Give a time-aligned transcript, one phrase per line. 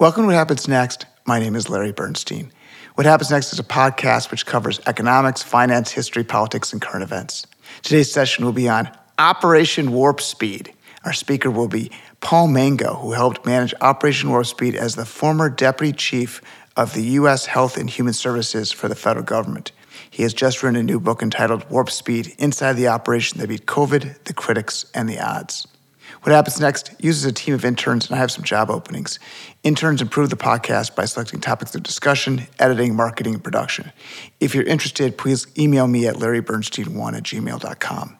[0.00, 1.04] Welcome to What Happens Next.
[1.26, 2.50] My name is Larry Bernstein.
[2.94, 7.46] What Happens Next is a podcast which covers economics, finance, history, politics, and current events.
[7.82, 10.72] Today's session will be on Operation Warp Speed.
[11.04, 11.90] Our speaker will be
[12.22, 16.40] Paul Mango, who helped manage Operation Warp Speed as the former deputy chief
[16.78, 17.44] of the U.S.
[17.44, 19.70] Health and Human Services for the federal government.
[20.10, 23.66] He has just written a new book entitled Warp Speed Inside the Operation That Beat
[23.66, 25.66] COVID, the Critics, and the Odds.
[26.22, 29.18] What Happens Next uses a team of interns, and I have some job openings.
[29.62, 33.90] Interns improve the podcast by selecting topics of discussion, editing, marketing, and production.
[34.38, 38.18] If you're interested, please email me at larrybernstein1 at gmail.com.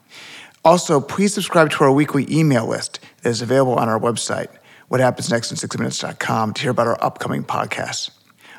[0.64, 4.48] Also, please subscribe to our weekly email list that is available on our website,
[4.90, 8.10] whathappensnext in 6minutes.com, to hear about our upcoming podcasts.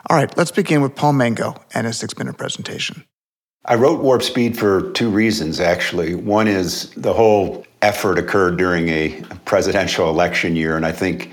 [0.08, 3.06] All right, let's begin with Paul Mango and his six minute presentation.
[3.66, 6.16] I wrote Warp Speed for two reasons, actually.
[6.16, 11.32] One is the whole effort occurred during a presidential election year, and I think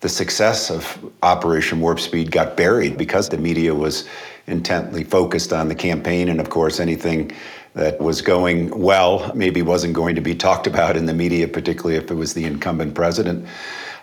[0.00, 4.08] the success of Operation Warp Speed got buried because the media was
[4.46, 7.30] intently focused on the campaign, and of course, anything
[7.74, 11.96] that was going well maybe wasn't going to be talked about in the media, particularly
[11.96, 13.46] if it was the incumbent president.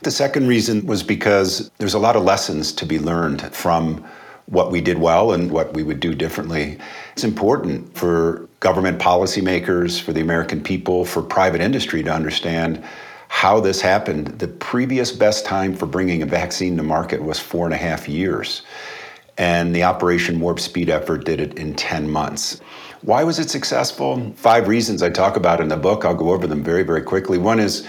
[0.04, 4.06] The second reason was because there's a lot of lessons to be learned from
[4.46, 6.78] what we did well and what we would do differently.
[7.18, 12.84] It's important for government policymakers, for the American people, for private industry to understand
[13.30, 14.28] how this happened.
[14.38, 18.08] The previous best time for bringing a vaccine to market was four and a half
[18.08, 18.62] years.
[19.40, 22.62] And the Operation Warp Speed effort did it in 10 months.
[23.02, 24.32] Why was it successful?
[24.36, 26.06] Five reasons I talk about in the book.
[26.06, 27.40] I'll go over them very, very quickly.
[27.40, 27.88] One is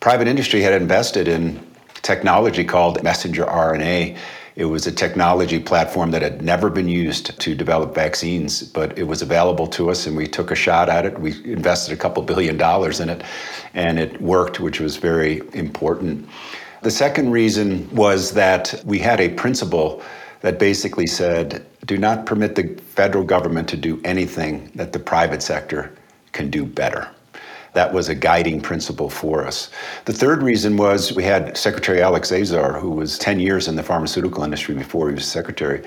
[0.00, 1.66] private industry had invested in
[2.02, 4.18] technology called messenger RNA
[4.58, 9.04] it was a technology platform that had never been used to develop vaccines, but it
[9.04, 11.16] was available to us and we took a shot at it.
[11.20, 13.22] We invested a couple billion dollars in it
[13.74, 16.28] and it worked, which was very important.
[16.82, 20.02] The second reason was that we had a principle
[20.40, 25.40] that basically said do not permit the federal government to do anything that the private
[25.40, 25.92] sector
[26.32, 27.08] can do better.
[27.74, 29.70] That was a guiding principle for us.
[30.04, 33.82] The third reason was we had Secretary Alex Azar, who was 10 years in the
[33.82, 35.84] pharmaceutical industry before he was secretary.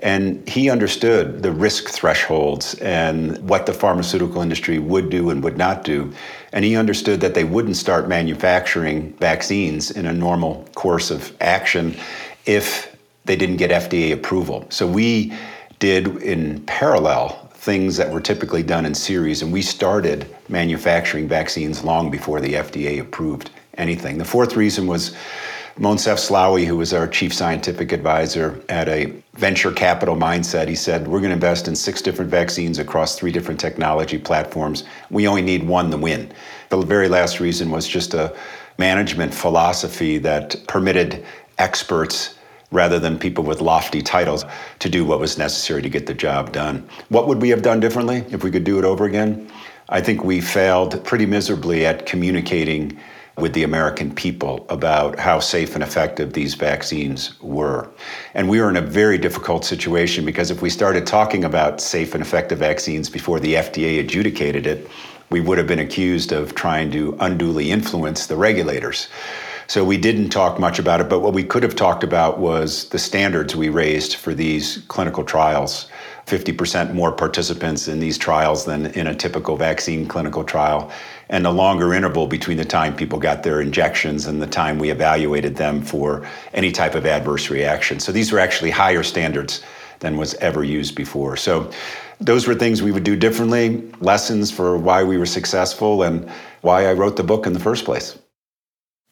[0.00, 5.56] And he understood the risk thresholds and what the pharmaceutical industry would do and would
[5.56, 6.12] not do.
[6.52, 11.96] And he understood that they wouldn't start manufacturing vaccines in a normal course of action
[12.44, 12.94] if
[13.24, 14.66] they didn't get FDA approval.
[14.68, 15.32] So we
[15.78, 21.84] did in parallel things that were typically done in series, and we started manufacturing vaccines
[21.84, 24.18] long before the FDA approved anything.
[24.18, 25.14] The fourth reason was
[25.78, 31.06] Moncef Slaoui, who was our chief scientific advisor at a venture capital mindset, he said,
[31.06, 34.84] We're going to invest in six different vaccines across three different technology platforms.
[35.10, 36.32] We only need one to win.
[36.70, 38.34] The very last reason was just a
[38.78, 41.22] management philosophy that permitted
[41.58, 42.38] experts
[42.70, 44.46] rather than people with lofty titles
[44.78, 46.88] to do what was necessary to get the job done.
[47.10, 49.50] What would we have done differently if we could do it over again?
[49.88, 52.98] I think we failed pretty miserably at communicating
[53.38, 57.88] with the American people about how safe and effective these vaccines were.
[58.34, 62.14] And we were in a very difficult situation because if we started talking about safe
[62.14, 64.88] and effective vaccines before the FDA adjudicated it,
[65.30, 69.08] we would have been accused of trying to unduly influence the regulators.
[69.68, 72.88] So we didn't talk much about it, but what we could have talked about was
[72.88, 75.88] the standards we raised for these clinical trials.
[76.26, 80.90] 50% more participants in these trials than in a typical vaccine clinical trial,
[81.28, 84.90] and a longer interval between the time people got their injections and the time we
[84.90, 88.00] evaluated them for any type of adverse reaction.
[88.00, 89.62] So these were actually higher standards
[90.00, 91.36] than was ever used before.
[91.36, 91.70] So
[92.20, 96.28] those were things we would do differently, lessons for why we were successful and
[96.62, 98.18] why I wrote the book in the first place.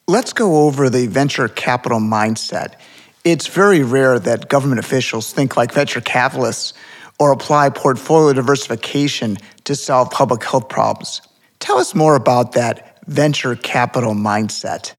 [0.07, 2.75] Let's go over the venture capital mindset.
[3.23, 6.73] It's very rare that government officials think like venture capitalists
[7.19, 11.21] or apply portfolio diversification to solve public health problems.
[11.59, 14.93] Tell us more about that venture capital mindset.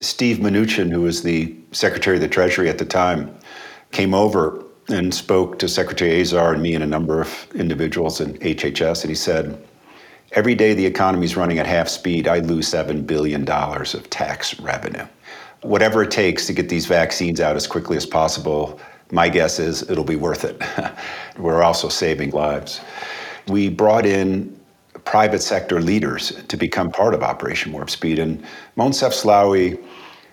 [0.00, 3.34] Steve Mnuchin, who was the Secretary of the Treasury at the time,
[3.92, 8.34] came over and spoke to Secretary Azar and me and a number of individuals in
[8.38, 9.58] HHS, and he said,
[10.32, 14.58] Every day the economy is running at half speed, I lose $7 billion of tax
[14.60, 15.06] revenue.
[15.62, 18.80] Whatever it takes to get these vaccines out as quickly as possible,
[19.14, 20.60] my guess is it'll be worth it.
[21.38, 22.80] We're also saving lives.
[23.46, 24.58] We brought in
[25.04, 28.44] private sector leaders to become part of Operation Warp Speed, and
[28.76, 29.82] Moncef Slaoui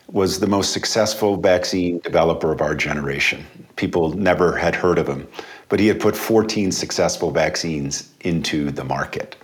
[0.08, 3.46] was the most successful vaccine developer of our generation.
[3.76, 5.28] People never had heard of him,
[5.70, 9.36] but he had put 14 successful vaccines into the market.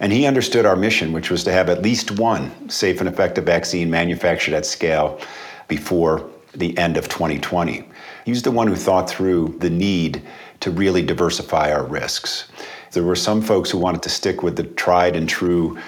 [0.00, 3.44] And he understood our mission, which was to have at least one safe and effective
[3.44, 5.20] vaccine manufactured at scale
[5.68, 7.86] before the end of 2020.
[8.24, 10.22] He's the one who thought through the need
[10.60, 12.48] to really diversify our risks.
[12.92, 15.78] There were some folks who wanted to stick with the tried and true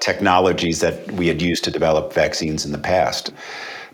[0.00, 3.32] technologies that we had used to develop vaccines in the past.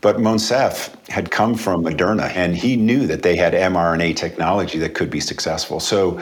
[0.01, 4.95] But Moncef had come from Moderna, and he knew that they had mRNA technology that
[4.95, 5.79] could be successful.
[5.79, 6.19] So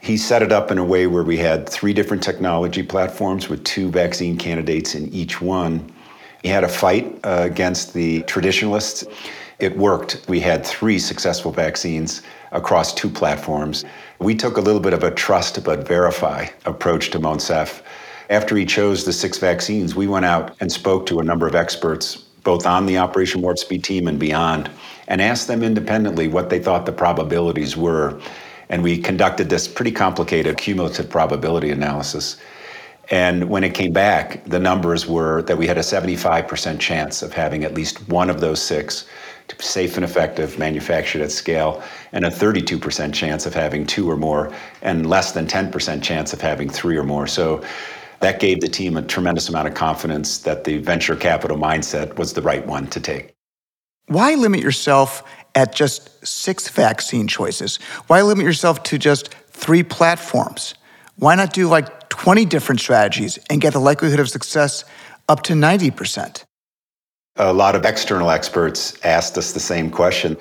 [0.00, 3.62] he set it up in a way where we had three different technology platforms with
[3.62, 5.92] two vaccine candidates in each one.
[6.42, 9.04] He had a fight uh, against the traditionalists.
[9.60, 10.24] It worked.
[10.28, 12.22] We had three successful vaccines
[12.52, 13.84] across two platforms.
[14.18, 17.82] We took a little bit of a trust but verify approach to Moncef.
[18.30, 21.54] After he chose the six vaccines, we went out and spoke to a number of
[21.54, 24.70] experts both on the Operation Warp Speed team and beyond,
[25.08, 28.20] and asked them independently what they thought the probabilities were.
[28.68, 32.36] And we conducted this pretty complicated cumulative probability analysis.
[33.10, 37.32] And when it came back, the numbers were that we had a 75% chance of
[37.32, 39.06] having at least one of those six
[39.60, 41.82] safe and effective, manufactured at scale,
[42.12, 44.52] and a 32% chance of having two or more,
[44.82, 47.26] and less than 10% chance of having three or more.
[47.26, 47.62] So
[48.20, 52.34] that gave the team a tremendous amount of confidence that the venture capital mindset was
[52.34, 53.34] the right one to take.
[54.06, 55.22] Why limit yourself
[55.54, 57.76] at just six vaccine choices?
[58.08, 60.74] Why limit yourself to just three platforms?
[61.16, 64.84] Why not do like 20 different strategies and get the likelihood of success
[65.28, 66.44] up to 90%?
[67.40, 70.36] A lot of external experts asked us the same question.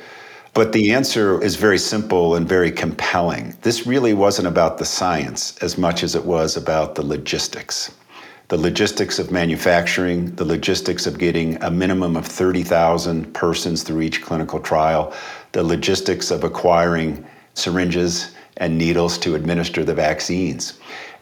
[0.54, 3.56] But the answer is very simple and very compelling.
[3.62, 7.96] This really wasn't about the science as much as it was about the logistics.
[8.50, 14.22] The logistics of manufacturing, the logistics of getting a minimum of 30,000 persons through each
[14.22, 15.14] clinical trial,
[15.54, 20.78] the logistics of acquiring syringes and needles to administer the vaccines.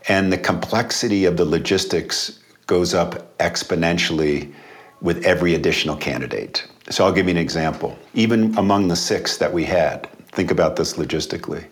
[0.09, 4.55] And the complexity of the logistics goes up exponentially
[5.01, 6.65] with every additional candidate.
[6.89, 7.97] So I'll give you an example.
[8.13, 11.65] Even among the six that we had, think about this logistically.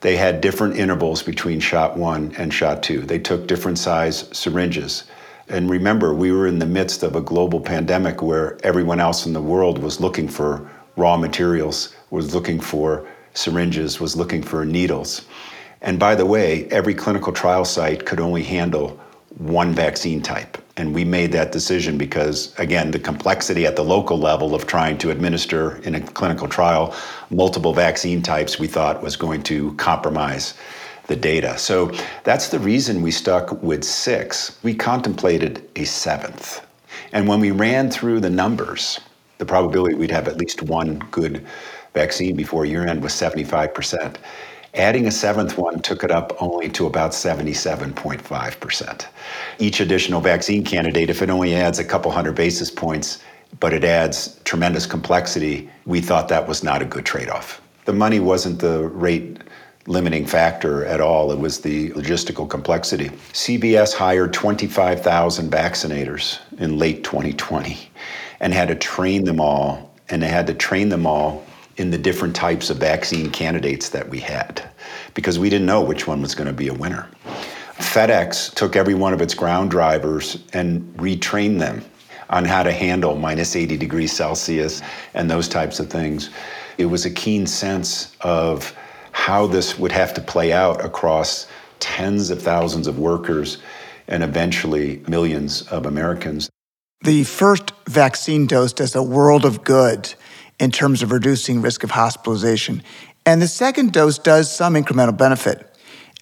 [0.00, 3.00] They had different intervals between shot one and shot two.
[3.00, 5.04] They took different size syringes.
[5.48, 9.32] And remember, we were in the midst of a global pandemic where everyone else in
[9.32, 15.26] the world was looking for raw materials, was looking for syringes, was looking for needles.
[15.82, 18.98] And by the way, every clinical trial site could only handle
[19.38, 20.58] one vaccine type.
[20.76, 24.98] And we made that decision because, again, the complexity at the local level of trying
[24.98, 26.94] to administer in a clinical trial
[27.30, 30.54] multiple vaccine types we thought was going to compromise
[31.06, 31.56] the data.
[31.58, 31.92] So
[32.24, 34.58] that's the reason we stuck with six.
[34.62, 36.64] We contemplated a seventh.
[37.12, 39.00] And when we ran through the numbers,
[39.38, 41.46] the probability we'd have at least one good
[41.92, 44.16] vaccine before year end was 75%.
[44.74, 49.06] Adding a seventh one took it up only to about 77.5%.
[49.60, 53.22] Each additional vaccine candidate, if it only adds a couple hundred basis points,
[53.60, 57.60] but it adds tremendous complexity, we thought that was not a good trade off.
[57.84, 59.38] The money wasn't the rate
[59.86, 63.10] limiting factor at all, it was the logistical complexity.
[63.32, 67.90] CVS hired 25,000 vaccinators in late 2020
[68.40, 71.43] and had to train them all, and they had to train them all
[71.76, 74.70] in the different types of vaccine candidates that we had
[75.14, 77.08] because we didn't know which one was going to be a winner.
[77.76, 81.84] FedEx took every one of its ground drivers and retrained them
[82.30, 84.82] on how to handle minus 80 degrees Celsius
[85.14, 86.30] and those types of things.
[86.78, 88.74] It was a keen sense of
[89.12, 91.46] how this would have to play out across
[91.80, 93.58] tens of thousands of workers
[94.08, 96.48] and eventually millions of Americans.
[97.02, 100.14] The first vaccine dose does a world of good
[100.58, 102.82] in terms of reducing risk of hospitalization.
[103.26, 105.70] And the second dose does some incremental benefit.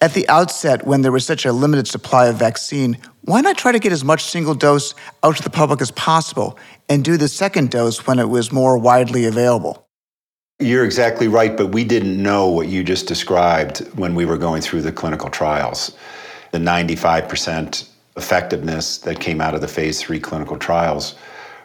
[0.01, 3.71] At the outset, when there was such a limited supply of vaccine, why not try
[3.71, 6.57] to get as much single dose out to the public as possible
[6.89, 9.87] and do the second dose when it was more widely available?
[10.59, 14.61] You're exactly right, but we didn't know what you just described when we were going
[14.61, 15.95] through the clinical trials.
[16.51, 21.15] The 95% effectiveness that came out of the phase three clinical trials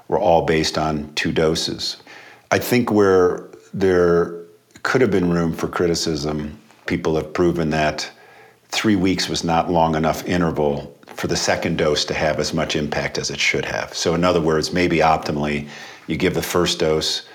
[0.09, 1.99] were all based on two doses.
[2.51, 4.35] I think where there
[4.83, 8.11] could have been room for criticism, people have proven that
[8.69, 12.77] three weeks was not long enough interval for the second dose to have as much
[12.77, 13.93] impact as it should have.
[13.93, 15.69] So, in other words, maybe optimally,
[16.07, 17.27] you give the first dose,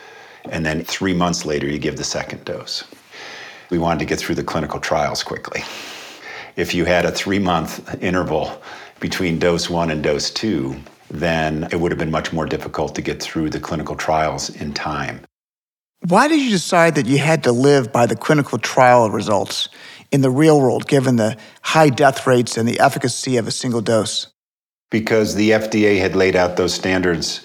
[0.45, 2.83] and then three months later, you give the second dose.
[3.69, 5.63] We wanted to get through the clinical trials quickly.
[6.55, 8.61] If you had a three month interval
[8.99, 10.75] between dose one and dose two,
[11.09, 14.73] then it would have been much more difficult to get through the clinical trials in
[14.73, 15.21] time.
[16.07, 19.69] Why did you decide that you had to live by the clinical trial results
[20.11, 23.81] in the real world, given the high death rates and the efficacy of a single
[23.81, 24.27] dose?
[24.91, 27.41] Because the FDA had laid out those standards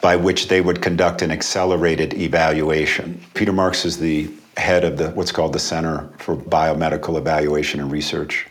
[0.00, 3.20] by which they would conduct an accelerated evaluation.
[3.34, 7.90] Peter Marks is the head of the what's called the Center for Biomedical Evaluation and
[7.90, 8.46] Research,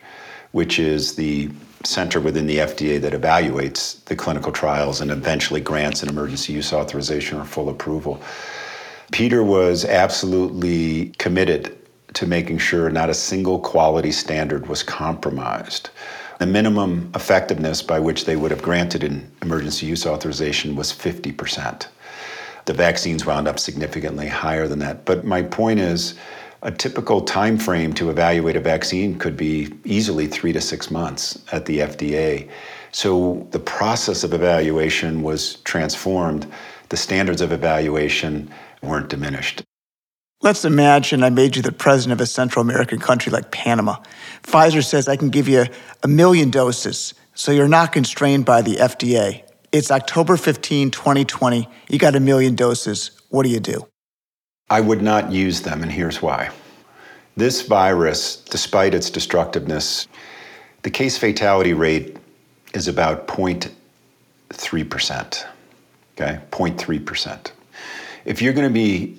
[0.51, 1.49] which is the
[1.83, 6.73] center within the FDA that evaluates the clinical trials and eventually grants an emergency use
[6.73, 8.21] authorization or full approval.
[9.11, 11.77] Peter was absolutely committed
[12.13, 15.89] to making sure not a single quality standard was compromised.
[16.39, 21.87] The minimum effectiveness by which they would have granted an emergency use authorization was 50%.
[22.65, 25.05] The vaccines wound up significantly higher than that.
[25.05, 26.15] But my point is,
[26.61, 31.43] a typical time frame to evaluate a vaccine could be easily three to six months
[31.51, 32.49] at the FDA.
[32.91, 36.47] So the process of evaluation was transformed.
[36.89, 39.63] The standards of evaluation weren't diminished.
[40.41, 43.97] Let's imagine I made you the president of a Central American country like Panama.
[44.43, 45.65] Pfizer says I can give you
[46.03, 49.43] a million doses, so you're not constrained by the FDA.
[49.71, 51.67] It's October 15, 2020.
[51.89, 53.11] You got a million doses.
[53.29, 53.87] What do you do?
[54.69, 56.51] I would not use them, and here's why.
[57.37, 60.07] This virus, despite its destructiveness,
[60.81, 62.17] the case fatality rate
[62.73, 65.45] is about 0.3%.
[66.15, 67.51] Okay, 0.3%.
[68.25, 69.17] If you're going to be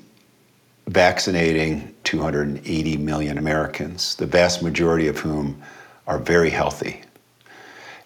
[0.88, 5.62] vaccinating 280 million Americans, the vast majority of whom
[6.06, 7.00] are very healthy,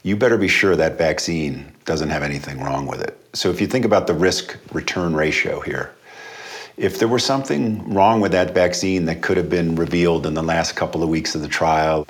[0.05, 3.19] you better be sure that vaccine doesn't have anything wrong with it.
[3.33, 5.93] So if you think about the risk return ratio here,
[6.83, 10.43] if there was something wrong with that vaccine that could have been revealed in the
[10.43, 12.07] last couple of weeks of the trial,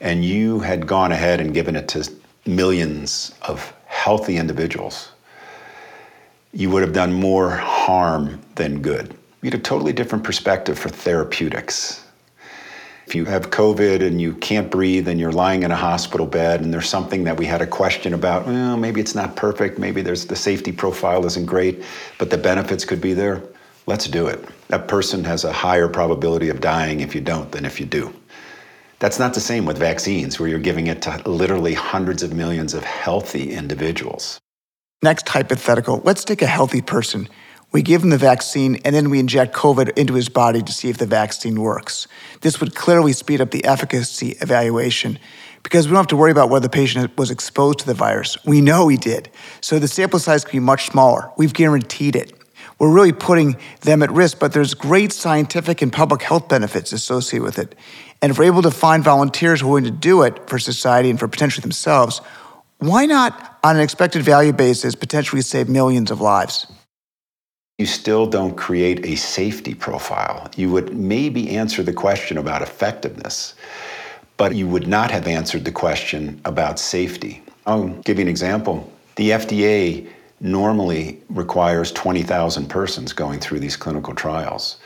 [0.00, 2.10] and you had gone ahead and given it to
[2.44, 5.12] millions of healthy individuals,
[6.52, 10.88] you would have done more harm than good you had a totally different perspective for
[10.88, 12.04] therapeutics.
[13.06, 16.60] If you have COVID and you can't breathe and you're lying in a hospital bed
[16.60, 20.02] and there's something that we had a question about, well, maybe it's not perfect, maybe
[20.02, 21.84] there's the safety profile isn't great,
[22.18, 23.42] but the benefits could be there.
[23.88, 24.44] Let's do it.
[24.68, 28.14] That person has a higher probability of dying if you don't than if you do.
[28.98, 32.74] That's not the same with vaccines, where you're giving it to literally hundreds of millions
[32.74, 34.38] of healthy individuals.
[35.02, 37.30] Next hypothetical let's take a healthy person
[37.70, 40.88] we give him the vaccine and then we inject COVID into his body to see
[40.88, 42.06] if the vaccine works.
[42.40, 45.18] This would clearly speed up the efficacy evaluation
[45.62, 48.42] because we don't have to worry about whether the patient was exposed to the virus.
[48.46, 49.30] We know he did.
[49.60, 51.30] So the sample size can be much smaller.
[51.36, 52.32] We've guaranteed it.
[52.78, 57.44] We're really putting them at risk, but there's great scientific and public health benefits associated
[57.44, 57.74] with it.
[58.22, 61.28] And if we're able to find volunteers willing to do it for society and for
[61.28, 62.20] potentially themselves,
[62.78, 66.66] why not, on an expected value basis, potentially save millions of lives?
[67.78, 70.50] you still don't create a safety profile.
[70.56, 73.54] You would maybe answer the question about effectiveness,
[74.36, 77.40] but you would not have answered the question about safety.
[77.66, 78.92] I'll give you an example.
[79.14, 80.08] The FDA
[80.40, 84.76] normally requires 20,000 persons going through these clinical trials.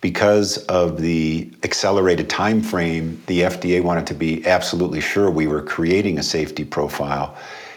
[0.00, 5.62] Because of the accelerated time frame, the FDA wanted to be absolutely sure we were
[5.62, 7.36] creating a safety profile,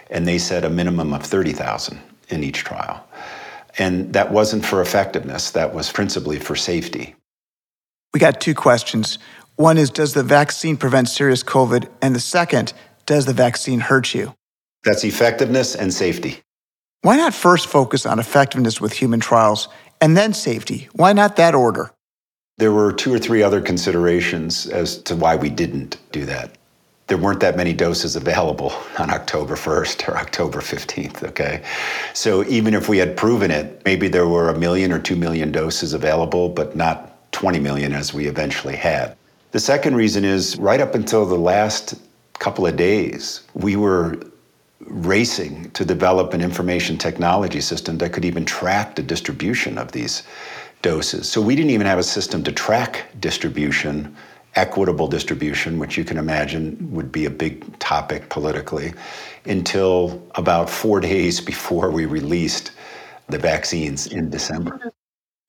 [0.10, 3.06] and they said a minimum of 30,000 in each trial.
[3.78, 7.16] And that wasn't for effectiveness, that was principally for safety.
[8.14, 9.20] We got two questions.
[9.56, 11.90] One is Does the vaccine prevent serious COVID?
[12.02, 12.74] And the second,
[13.06, 14.34] Does the vaccine hurt you?
[14.84, 16.42] That's effectiveness and safety.
[17.06, 19.70] Why not first focus on effectiveness with human trials
[20.02, 20.90] and then safety?
[20.94, 21.92] Why not that order?
[22.58, 26.58] There were two or three other considerations as to why we didn't do that
[27.08, 31.64] there weren't that many doses available on October 1st or October 15th, okay?
[32.14, 35.52] So even if we had proven it, maybe there were a million or two million
[35.52, 39.16] doses available, but not 20 million as we eventually had.
[39.52, 41.96] The second reason is right up until the last
[42.40, 44.20] couple of days, we were
[44.80, 50.24] racing to develop an information technology system that could even track the distribution of these
[50.82, 51.30] doses.
[51.30, 54.16] So we didn't even have a system to track distribution
[54.56, 58.94] equitable distribution, which you can imagine would be a big topic politically,
[59.46, 62.72] until about four days before we released
[63.28, 64.94] the vaccines in December.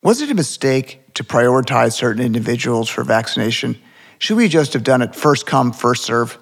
[0.03, 3.79] Was it a mistake to prioritize certain individuals for vaccination?
[4.19, 6.39] Should we just have done it first come, first serve?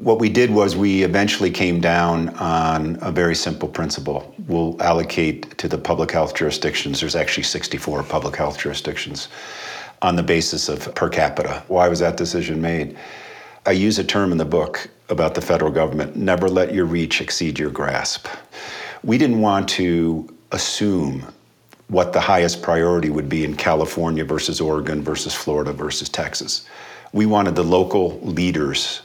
[0.00, 4.34] What we did was we eventually came down on a very simple principle.
[4.48, 7.00] We'll allocate to the public health jurisdictions.
[7.00, 9.28] There's actually 64 public health jurisdictions
[10.00, 11.62] on the basis of per capita.
[11.68, 12.96] Why was that decision made?
[13.66, 17.20] I use a term in the book about the federal government never let your reach
[17.20, 18.26] exceed your grasp.
[19.04, 21.26] We didn't want to assume
[21.88, 26.66] what the highest priority would be in California versus Oregon versus Florida versus Texas.
[27.12, 29.02] We wanted the local leaders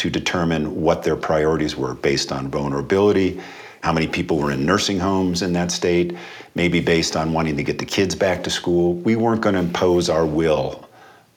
[0.00, 3.38] to determine what their priorities were based on vulnerability,
[3.82, 6.16] how many people were in nursing homes in that state,
[6.54, 8.94] maybe based on wanting to get the kids back to school.
[8.94, 10.88] We weren't going to impose our will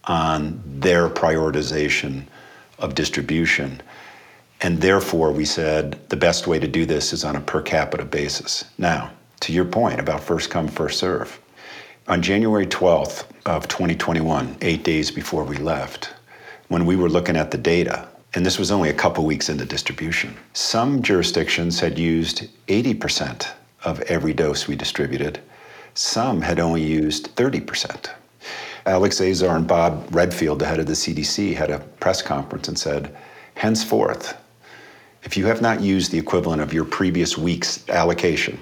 [0.06, 2.24] on their prioritization
[2.80, 3.82] of distribution.
[4.62, 8.06] And therefore, we said the best way to do this is on a per capita
[8.06, 8.64] basis.
[8.78, 11.38] Now, to your point about first come, first serve,
[12.08, 16.14] on January 12th of 2021, eight days before we left,
[16.70, 19.66] when we were looking at the data, and this was only a couple weeks into
[19.66, 23.52] distribution, some jurisdictions had used 80%
[23.84, 25.40] of every dose we distributed.
[25.94, 28.10] Some had only used 30%.
[28.86, 32.78] Alex Azar and Bob Redfield, the head of the CDC, had a press conference and
[32.78, 33.16] said,
[33.56, 34.36] henceforth,
[35.24, 38.60] if you have not used the equivalent of your previous week's allocation,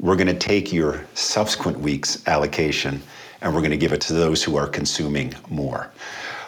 [0.00, 3.00] we're going to take your subsequent week's allocation
[3.42, 5.90] and we're going to give it to those who are consuming more.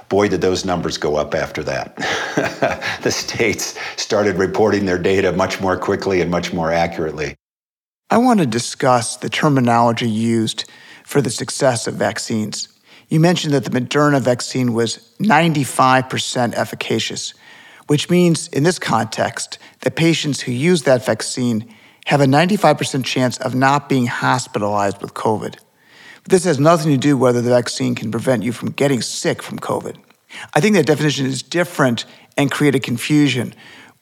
[0.08, 1.96] Boy, did those numbers go up after that.
[3.02, 7.36] the states started reporting their data much more quickly and much more accurately.
[8.10, 10.70] I want to discuss the terminology used
[11.04, 12.68] for the success of vaccines.
[13.08, 17.34] You mentioned that the Moderna vaccine was 95% efficacious,
[17.86, 21.74] which means in this context that patients who use that vaccine
[22.06, 25.56] have a 95% chance of not being hospitalized with COVID.
[26.26, 29.58] This has nothing to do whether the vaccine can prevent you from getting sick from
[29.58, 29.96] COVID.
[30.54, 32.04] I think that definition is different
[32.36, 33.54] and created confusion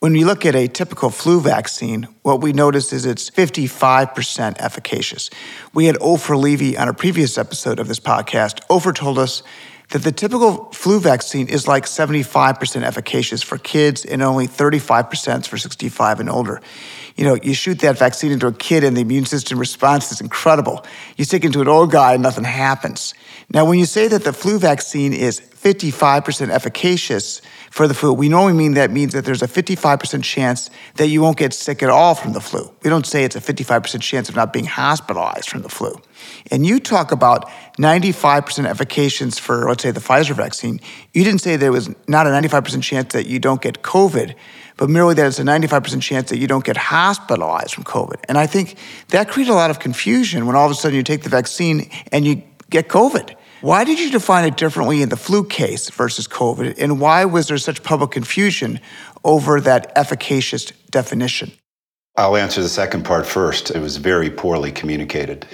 [0.03, 5.29] when we look at a typical flu vaccine, what we notice is it's 55% efficacious.
[5.73, 8.59] We had Ofer Levy on a previous episode of this podcast.
[8.69, 9.43] Ofer told us
[9.91, 15.57] that the typical flu vaccine is like 75% efficacious for kids and only 35% for
[15.57, 16.59] 65 and older.
[17.15, 20.21] You know, you shoot that vaccine into a kid and the immune system response is
[20.21, 20.85] incredible.
[21.17, 23.13] You stick it into an old guy and nothing happens.
[23.53, 27.41] Now, when you say that the flu vaccine is 55% efficacious,
[27.73, 28.13] for the flu.
[28.13, 31.81] We normally mean that means that there's a 55% chance that you won't get sick
[31.81, 32.71] at all from the flu.
[32.83, 35.99] We don't say it's a 55% chance of not being hospitalized from the flu.
[36.51, 40.81] And you talk about 95% efficacious for, let's say, the Pfizer vaccine.
[41.13, 44.35] You didn't say there was not a 95% chance that you don't get COVID,
[44.77, 48.23] but merely that it's a 95% chance that you don't get hospitalized from COVID.
[48.27, 48.77] And I think
[49.09, 51.89] that creates a lot of confusion when all of a sudden you take the vaccine
[52.11, 53.35] and you get COVID.
[53.61, 56.75] Why did you define it differently in the flu case versus COVID?
[56.77, 58.79] And why was there such public confusion
[59.23, 61.53] over that efficacious definition?
[62.15, 63.71] I'll answer the second part first.
[63.71, 65.47] It was very poorly communicated.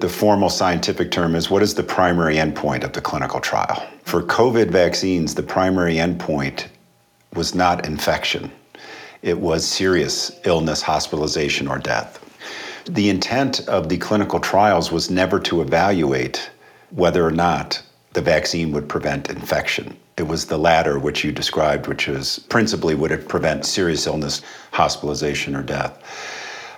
[0.00, 3.86] The formal scientific term is what is the primary endpoint of the clinical trial?
[4.04, 6.66] For COVID vaccines, the primary endpoint
[7.34, 8.52] was not infection,
[9.24, 12.20] it was serious illness, hospitalization, or death.
[12.84, 16.50] The intent of the clinical trials was never to evaluate
[16.90, 17.82] whether or not
[18.12, 19.96] the vaccine would prevent infection.
[20.18, 24.42] It was the latter which you described, which is principally would it prevent serious illness,
[24.72, 26.02] hospitalization, or death.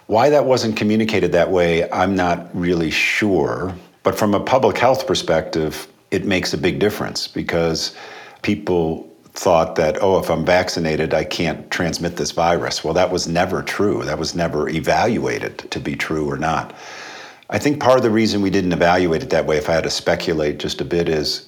[0.06, 3.74] Why that wasn't communicated that way, I'm not really sure.
[4.04, 7.96] But from a public health perspective, it makes a big difference because
[8.42, 9.05] people
[9.36, 12.82] thought that, oh, if I'm vaccinated, I can't transmit this virus.
[12.82, 14.02] Well, that was never true.
[14.02, 16.74] That was never evaluated to be true or not.
[17.50, 19.84] I think part of the reason we didn't evaluate it that way, if I had
[19.84, 21.46] to speculate just a bit, is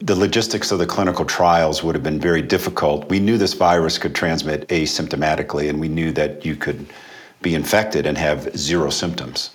[0.00, 3.08] the logistics of the clinical trials would have been very difficult.
[3.10, 6.86] We knew this virus could transmit asymptomatically, and we knew that you could
[7.42, 9.50] be infected and have zero symptoms.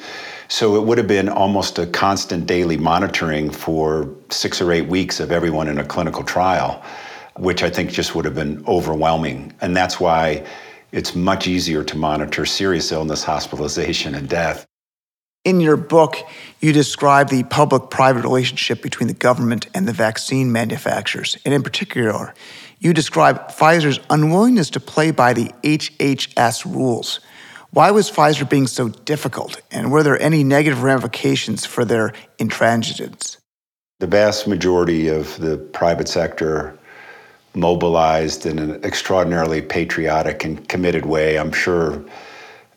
[0.49, 5.21] So it would have been almost a constant daily monitoring for six or eight weeks
[5.21, 6.84] of everyone in a clinical trial,
[7.38, 9.54] which I think just would have been overwhelming.
[9.62, 10.46] And that's why
[10.91, 14.65] it's much easier to monitor serious illness, hospitalization, and death
[15.44, 16.17] in your book,
[16.60, 21.38] you describe the public private relationship between the government and the vaccine manufacturers.
[21.46, 22.34] And in particular,
[22.80, 27.20] you describe Pfizer's unwillingness to play by the HHS rules.
[27.72, 29.62] Why was Pfizer being so difficult?
[29.72, 33.38] And were there any negative ramifications for their intransigence?
[34.00, 36.78] The vast majority of the private sector
[37.53, 41.37] mobilized in an extraordinarily patriotic and committed way.
[41.37, 42.03] I'm sure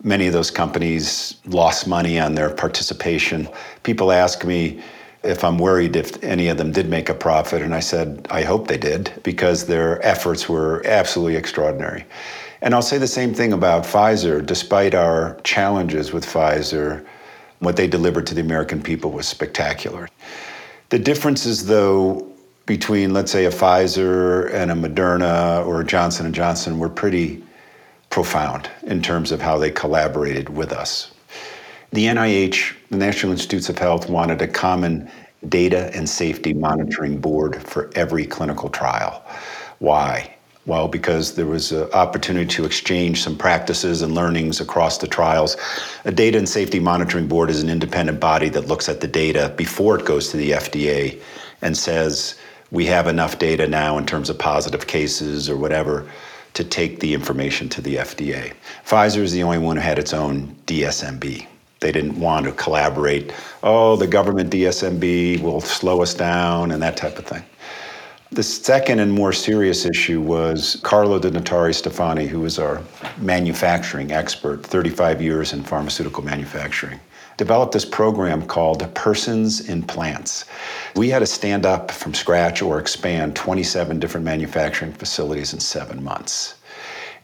[0.05, 3.49] Many of those companies lost money on their participation.
[3.85, 4.83] People ask me
[5.23, 8.43] if I'm worried if any of them did make a profit, and I said, I
[8.43, 12.05] hope they did, because their efforts were absolutely extraordinary.
[12.61, 14.45] And I'll say the same thing about Pfizer.
[14.45, 17.03] Despite our challenges with Pfizer,
[17.61, 20.07] what they delivered to the American people was spectacular.
[20.91, 22.31] The differences, though,
[22.67, 27.43] between let's say a Pfizer and a Moderna or Johnson and Johnson were pretty
[28.11, 31.13] profound in terms of how they collaborated with us.
[31.93, 35.11] The NIH, the National Institutes of Health, wanted a common
[35.49, 39.23] data and safety monitoring board for every clinical trial.
[39.79, 40.35] Why?
[40.67, 45.59] Well, because there was an opportunity to exchange some practices and learnings across the trials.
[46.07, 49.53] A Data and Safety Monitoring Board is an independent body that looks at the data
[49.59, 51.21] before it goes to the FDA
[51.61, 52.37] and says,
[52.75, 56.11] we have enough data now in terms of positive cases or whatever
[56.55, 58.53] to take the information to the FDA.
[58.85, 61.47] Pfizer is the only one who had its own DSMB.
[61.79, 63.33] They didn't want to collaborate.
[63.63, 67.45] Oh, the government DSMB will slow us down and that type of thing.
[68.33, 72.83] The second and more serious issue was Carlo de Notaristefani, who was our
[73.19, 76.99] manufacturing expert, 35 years in pharmaceutical manufacturing,
[77.37, 80.45] developed this program called Persons in Plants.
[80.97, 86.03] We had to stand up from scratch or expand 27 different manufacturing facilities in seven
[86.03, 86.55] months.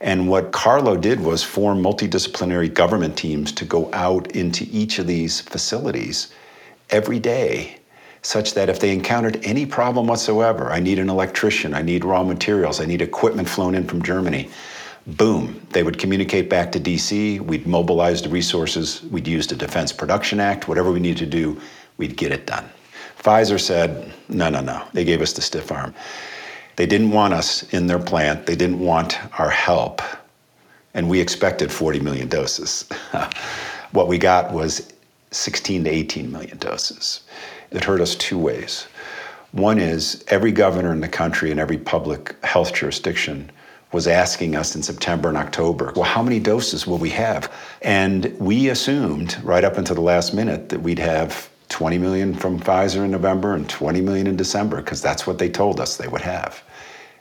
[0.01, 5.07] And what Carlo did was form multidisciplinary government teams to go out into each of
[5.07, 6.33] these facilities
[6.89, 7.77] every day
[8.23, 12.23] such that if they encountered any problem whatsoever, I need an electrician, I need raw
[12.23, 14.51] materials, I need equipment flown in from Germany,
[15.07, 19.93] boom, they would communicate back to DC, we'd mobilize the resources, we'd use the Defense
[19.93, 21.61] Production Act, whatever we needed to do,
[21.97, 22.69] we'd get it done.
[23.19, 24.83] Pfizer said, no, no, no.
[24.93, 25.95] They gave us the stiff arm.
[26.77, 30.01] They didn't want us in their plant, they didn't want our help,
[30.95, 32.89] and we expected 40 million doses.
[33.93, 34.93] what we got was
[35.31, 37.23] 16 to 18 million doses.
[37.71, 38.87] It hurt us two ways.
[39.53, 43.51] One is every governor in the country and every public health jurisdiction
[43.93, 47.53] was asking us in September and October, well, how many doses will we have?
[47.83, 52.59] And we assumed right up until the last minute that we'd have 20 million from
[52.61, 56.09] Pfizer in November and 20 million in December, because that's what they told us they
[56.09, 56.63] would have.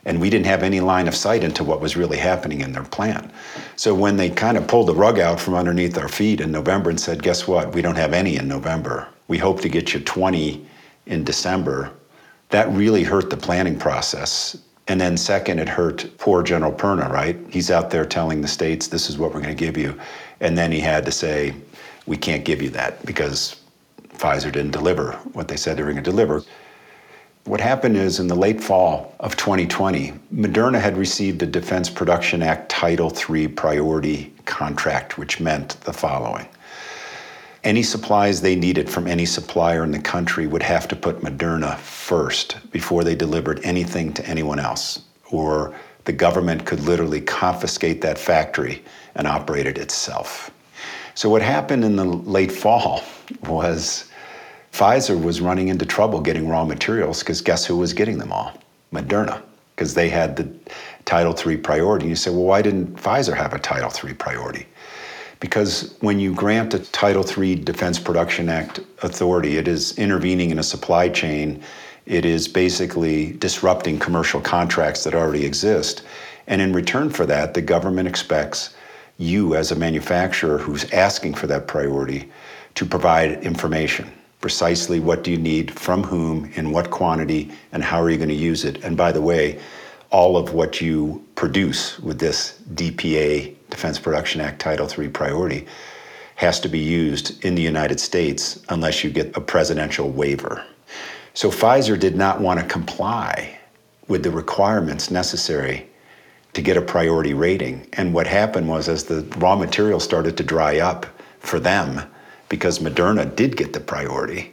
[0.04, 2.84] And we didn't have any line of sight into what was really happening in their
[2.84, 3.30] plan.
[3.76, 6.88] So when they kind of pulled the rug out from underneath our feet in November
[6.88, 7.74] and said, guess what?
[7.74, 10.66] We don't have any in November we hope to get you 20
[11.06, 11.92] in December.
[12.48, 14.56] That really hurt the planning process.
[14.90, 17.38] And then, second, it hurt poor General Perna, right?
[17.48, 19.96] He's out there telling the states, this is what we're going to give you.
[20.40, 21.54] And then he had to say,
[22.06, 23.62] we can't give you that because
[24.14, 26.42] Pfizer didn't deliver what they said they were going to deliver.
[27.44, 32.42] What happened is in the late fall of 2020, Moderna had received a Defense Production
[32.42, 36.48] Act Title III priority contract, which meant the following
[37.64, 41.76] any supplies they needed from any supplier in the country would have to put Moderna
[41.78, 48.18] first before they delivered anything to anyone else, or the government could literally confiscate that
[48.18, 48.82] factory
[49.14, 50.50] and operate it itself.
[51.14, 53.02] So, what happened in the late fall
[53.46, 54.10] was
[54.72, 58.52] Pfizer was running into trouble getting raw materials because guess who was getting them all?
[58.92, 59.42] Moderna,
[59.74, 60.48] because they had the
[61.04, 62.04] Title III priority.
[62.04, 64.66] And you say, well, why didn't Pfizer have a Title III priority?
[65.40, 70.58] Because when you grant a Title III Defense Production Act authority, it is intervening in
[70.58, 71.62] a supply chain.
[72.04, 76.02] It is basically disrupting commercial contracts that already exist.
[76.46, 78.74] And in return for that, the government expects
[79.16, 82.30] you, as a manufacturer who's asking for that priority,
[82.74, 84.10] to provide information.
[84.40, 88.28] Precisely what do you need, from whom, in what quantity, and how are you going
[88.28, 88.82] to use it?
[88.84, 89.60] And by the way,
[90.10, 95.66] all of what you produce with this DPA Defense Production Act Title III priority
[96.36, 100.64] has to be used in the United States unless you get a presidential waiver.
[101.34, 103.58] So Pfizer did not want to comply
[104.08, 105.88] with the requirements necessary
[106.52, 107.86] to get a priority rating.
[107.92, 111.06] And what happened was, as the raw material started to dry up
[111.38, 112.02] for them,
[112.48, 114.52] because Moderna did get the priority,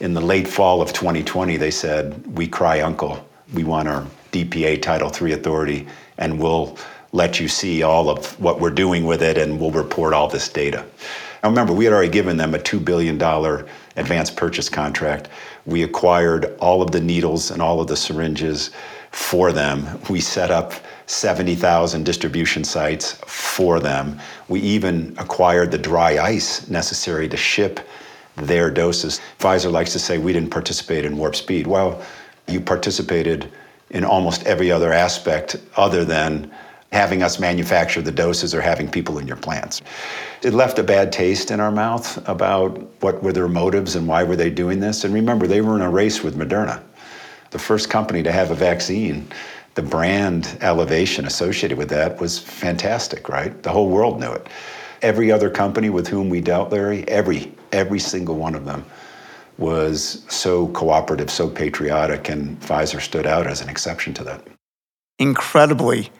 [0.00, 3.28] in the late fall of 2020, they said, We cry uncle.
[3.52, 5.86] We want our DPA Title III authority,
[6.18, 6.78] and we'll
[7.14, 10.48] let you see all of what we're doing with it, and we'll report all this
[10.48, 10.84] data.
[11.44, 13.22] Now, remember, we had already given them a $2 billion
[13.96, 15.28] advance purchase contract.
[15.64, 18.72] We acquired all of the needles and all of the syringes
[19.12, 20.00] for them.
[20.10, 20.74] We set up
[21.06, 24.20] 70,000 distribution sites for them.
[24.48, 27.78] We even acquired the dry ice necessary to ship
[28.34, 29.20] their doses.
[29.38, 31.68] Pfizer likes to say we didn't participate in warp speed.
[31.68, 32.02] Well,
[32.48, 33.52] you participated
[33.90, 36.50] in almost every other aspect other than
[36.92, 39.82] having us manufacture the doses or having people in your plants.
[40.42, 44.22] It left a bad taste in our mouth about what were their motives and why
[44.22, 45.04] were they doing this.
[45.04, 46.82] And remember, they were in a race with Moderna,
[47.50, 49.26] the first company to have a vaccine.
[49.74, 53.60] The brand elevation associated with that was fantastic, right?
[53.64, 54.46] The whole world knew it.
[55.02, 58.84] Every other company with whom we dealt, Larry, every every single one of them
[59.58, 64.46] was so cooperative, so patriotic, and Pfizer stood out as an exception to that.
[65.18, 66.10] Incredibly,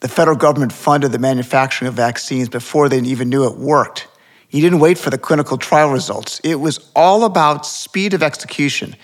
[0.00, 4.08] the federal government funded the manufacturing of vaccines before they even knew it worked.
[4.50, 6.40] You didn't wait for the clinical trial results.
[6.44, 8.96] It was all about speed of execution.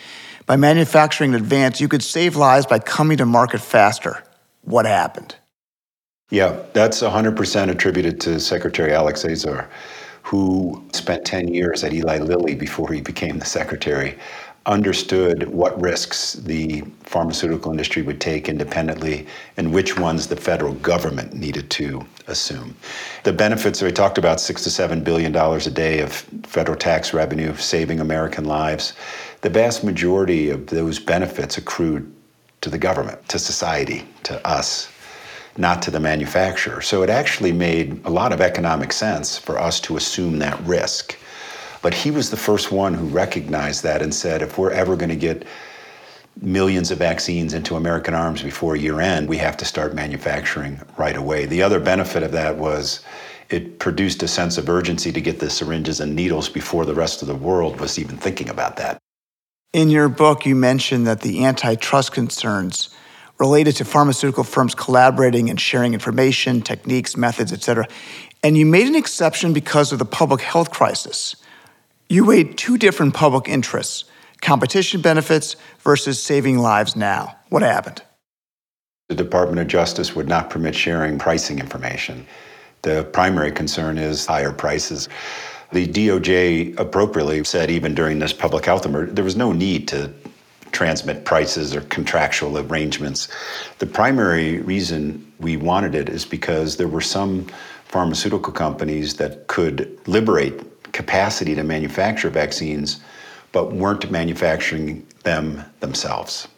[0.47, 4.23] By manufacturing in advance, you could save lives by coming to market faster.
[4.63, 5.35] What happened?
[6.31, 9.69] Yeah, that's 100% attributed to Secretary Alex Azar,
[10.23, 14.17] who spent 10 years at Eli Lilly before he became the secretary
[14.67, 21.33] understood what risks the pharmaceutical industry would take independently and which ones the federal government
[21.33, 22.77] needed to assume.
[23.25, 26.13] The benefits, we talked about six to seven billion dollars a day of
[26.45, 28.93] federal tax revenue saving American lives.
[29.41, 32.13] The vast majority of those benefits accrued
[32.61, 34.93] to the government, to society, to us,
[35.57, 36.83] not to the manufacturer.
[36.83, 41.17] So it actually made a lot of economic sense for us to assume that risk.
[41.83, 45.09] But he was the first one who recognized that and said, if we're ever going
[45.11, 45.47] to get
[46.41, 51.17] millions of vaccines into American arms before year end, we have to start manufacturing right
[51.17, 51.47] away.
[51.47, 53.01] The other benefit of that was
[53.49, 57.21] it produced a sense of urgency to get the syringes and needles before the rest
[57.23, 58.99] of the world was even thinking about that.
[59.73, 62.95] In your book, you mentioned that the antitrust concerns
[63.39, 67.89] related to pharmaceutical firms collaborating and sharing information, techniques, methods, etc.
[68.43, 71.37] And you made an exception because of the public health crisis.
[72.13, 74.03] You weighed two different public interests
[74.41, 77.37] competition benefits versus saving lives now.
[77.51, 78.03] What happened?
[79.09, 82.27] The Department of Justice would not permit sharing pricing information.
[82.83, 85.09] The primary concern is higher prices.
[85.71, 90.13] The DOJ appropriately said, even during this public health emergency, there was no need to
[90.73, 93.29] transmit prices or contractual arrangements.
[93.79, 97.47] The primary reason we wanted it is because there were some
[97.85, 100.61] pharmaceutical companies that could liberate
[100.93, 103.01] capacity to manufacture vaccines,
[103.53, 106.49] but weren't manufacturing them themselves.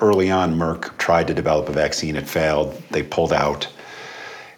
[0.00, 3.68] Early on, Merck tried to develop a vaccine, it failed, they pulled out,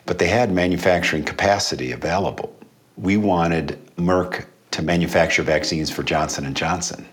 [0.07, 2.55] but they had manufacturing capacity available.
[2.97, 7.07] We wanted Merck to manufacture vaccines for Johnson & Johnson.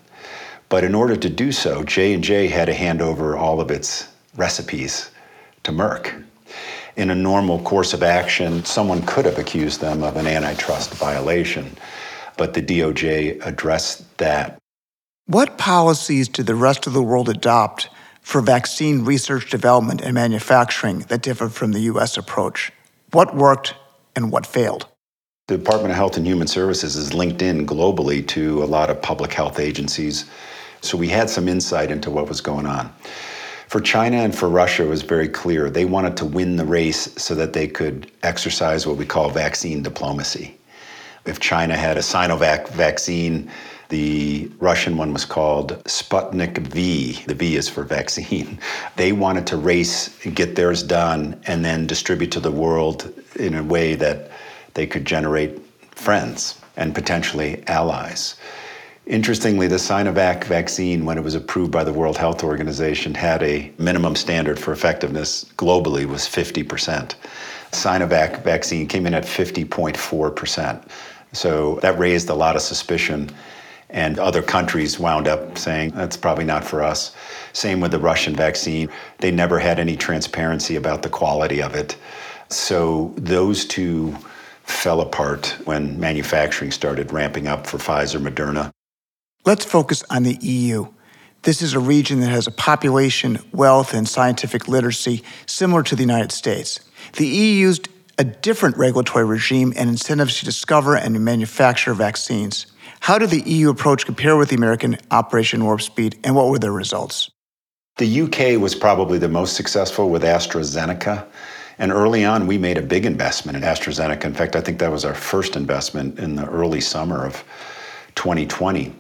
[0.70, 5.12] But in order to do so, J&J had to hand over all of its recipes
[5.64, 6.24] to Merck.
[6.96, 11.78] In a normal course of action, someone could have accused them of an antitrust violation
[12.38, 14.58] but the DOJ addressed that.
[15.26, 17.90] What policies did the rest of the world adopt
[18.22, 22.18] for vaccine research, development, and manufacturing that differed from the U.S.
[22.18, 22.72] approach?
[23.12, 23.76] What worked
[24.16, 24.88] and what failed?
[25.48, 29.02] The Department of Health and Human Services is linked in globally to a lot of
[29.02, 30.26] public health agencies.
[30.82, 32.94] So we had some insight into what was going on.
[33.68, 35.70] For China and for Russia, it was very clear.
[35.70, 39.82] They wanted to win the race so that they could exercise what we call vaccine
[39.82, 40.58] diplomacy.
[41.26, 43.52] If China had a Sinovac vaccine,
[43.90, 47.24] the Russian one was called Sputnik V.
[47.28, 48.58] The V is for vaccine.
[48.96, 53.64] They wanted to race get theirs done and then distribute to the world in a
[53.64, 54.32] way that
[54.74, 55.60] they could generate
[55.92, 58.36] friends and potentially allies.
[59.06, 63.72] Interestingly, the Sinovac vaccine, when it was approved by the World Health Organization, had a
[63.78, 67.16] minimum standard for effectiveness globally was 50%.
[67.72, 70.88] Sinovac vaccine came in at 50.4%.
[71.34, 73.30] So that raised a lot of suspicion.
[73.90, 77.14] And other countries wound up saying, that's probably not for us.
[77.52, 78.90] Same with the Russian vaccine.
[79.20, 81.98] They never had any transparency about the quality of it.
[82.50, 84.16] So those two
[84.64, 88.72] fell apart when manufacturing started ramping up for Pfizer Moderna.
[89.46, 90.88] Let's focus on the EU.
[91.44, 96.04] This is a region that has a population, wealth, and scientific literacy similar to the
[96.04, 96.80] United States.
[97.14, 97.90] The EU used
[98.22, 102.68] a different regulatory regime and incentives to discover and manufacture vaccines.
[103.00, 106.60] How did the EU approach compare with the American Operation Warp Speed, and what were
[106.60, 107.32] the results?
[107.98, 111.26] The UK was probably the most successful with AstraZeneca.
[111.80, 114.26] And early on, we made a big investment in AstraZeneca.
[114.26, 117.44] In fact, I think that was our first investment in the early summer of
[118.14, 118.94] 2020.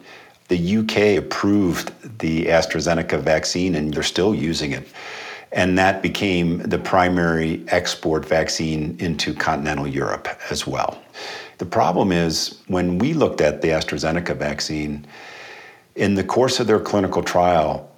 [0.47, 4.87] The UK approved the AstraZeneca vaccine, and they're still using it.
[5.51, 11.01] And that became the primary export vaccine into continental Europe as well.
[11.57, 15.05] The problem is when we looked at the AstraZeneca vaccine,
[15.95, 17.89] in the course of their clinical trial,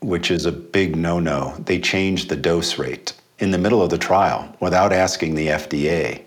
[0.00, 3.90] which is a big no no, they changed the dose rate in the middle of
[3.90, 6.22] the trial without asking the FDA.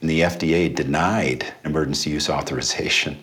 [0.00, 3.18] And the FDA denied emergency use authorization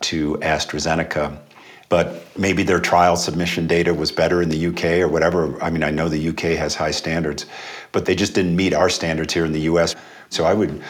[0.00, 1.38] to AstraZeneca
[1.88, 5.62] but maybe their trial submission data was better in the UK or whatever.
[5.62, 7.46] I mean, I know the UK has high standards,
[7.92, 9.94] but they just didn't meet our standards here in the US.
[10.28, 10.82] So I would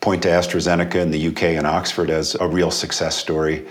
[0.00, 3.66] point to AstraZeneca in the UK and Oxford as a real success story.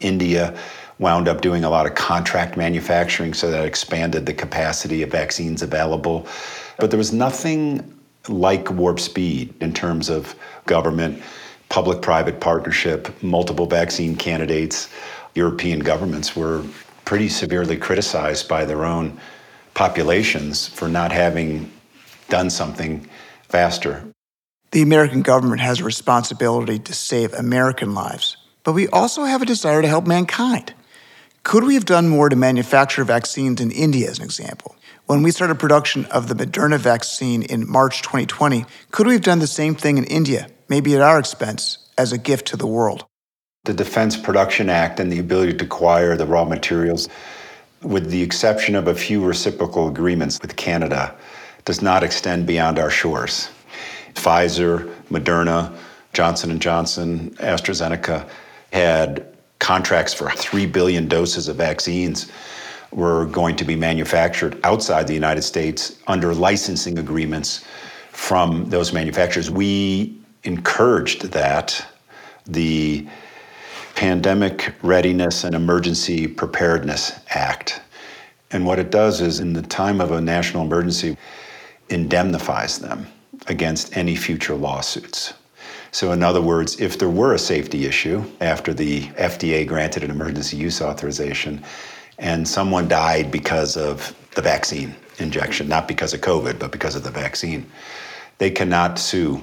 [0.00, 0.58] India
[0.98, 5.62] wound up doing a lot of contract manufacturing, so that expanded the capacity of vaccines
[5.62, 6.26] available.
[6.78, 7.94] But there was nothing
[8.28, 11.22] like warp speed in terms of government,
[11.68, 14.88] public private partnership, multiple vaccine candidates.
[15.36, 16.64] European governments were
[17.04, 19.18] pretty severely criticized by their own
[19.74, 21.70] populations for not having
[22.28, 23.08] done something
[23.48, 24.04] faster.
[24.72, 29.46] The American government has a responsibility to save American lives, but we also have a
[29.46, 30.74] desire to help mankind.
[31.44, 34.74] Could we have done more to manufacture vaccines in India, as an example?
[35.06, 39.38] When we started production of the Moderna vaccine in March 2020, could we have done
[39.38, 43.06] the same thing in India, maybe at our expense, as a gift to the world?
[43.66, 47.08] The Defense Production Act and the ability to acquire the raw materials,
[47.82, 51.12] with the exception of a few reciprocal agreements with Canada,
[51.64, 53.50] does not extend beyond our shores.
[54.14, 55.76] Pfizer, Moderna,
[56.12, 58.28] Johnson & Johnson, AstraZeneca
[58.72, 59.26] had
[59.58, 62.30] contracts for 3 billion doses of vaccines
[62.92, 67.64] were going to be manufactured outside the United States under licensing agreements
[68.12, 69.50] from those manufacturers.
[69.50, 71.84] We encouraged that.
[72.46, 73.08] The
[73.96, 77.80] Pandemic Readiness and Emergency Preparedness Act.
[78.50, 81.16] And what it does is, in the time of a national emergency,
[81.88, 83.06] indemnifies them
[83.46, 85.32] against any future lawsuits.
[85.92, 90.10] So, in other words, if there were a safety issue after the FDA granted an
[90.10, 91.64] emergency use authorization
[92.18, 97.02] and someone died because of the vaccine injection, not because of COVID, but because of
[97.02, 97.64] the vaccine,
[98.36, 99.40] they cannot sue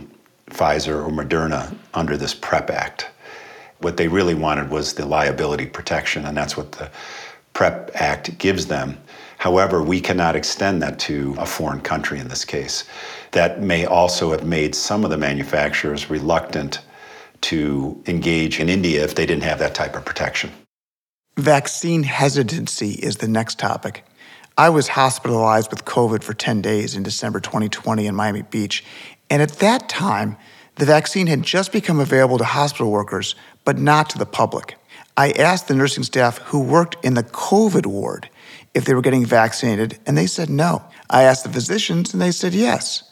[0.52, 3.08] Pfizer or Moderna under this PrEP Act.
[3.84, 6.90] What they really wanted was the liability protection, and that's what the
[7.54, 8.98] PrEP Act gives them.
[9.38, 12.86] However, we cannot extend that to a foreign country in this case
[13.32, 16.80] that may also have made some of the manufacturers reluctant
[17.42, 20.50] to engage in India if they didn't have that type of protection.
[21.38, 24.06] Vaccine hesitancy is the next topic.
[24.58, 28.86] I was hospitalized with COVID for 10 days in December 2020 in Miami Beach,
[29.30, 30.38] and at that time,
[30.76, 34.76] the vaccine had just become available to hospital workers, but not to the public.
[35.16, 38.30] I asked the nursing staff who worked in the COVID ward
[38.74, 40.84] if they were getting vaccinated, and they said no.
[41.10, 43.04] I asked the physicians, and they said yes.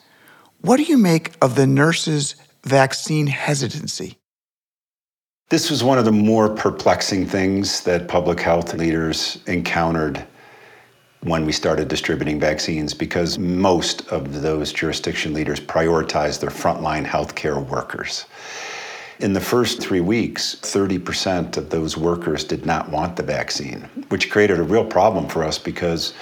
[0.61, 4.17] What do you make of the nurses' vaccine hesitancy?
[5.49, 10.25] This was one of the more perplexing things that public health leaders encountered
[11.23, 17.63] when we started distributing vaccines because most of those jurisdiction leaders prioritize their frontline healthcare
[17.69, 18.25] workers.
[19.21, 24.31] In the first three weeks, 30% of those workers did not want the vaccine, which
[24.31, 26.15] created a real problem for us because